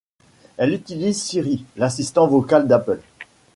[0.57, 3.01] Elle utilise Siri, l'assistant vocal d'Apple.